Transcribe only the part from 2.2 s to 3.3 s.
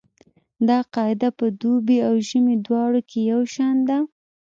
ژمي دواړو کې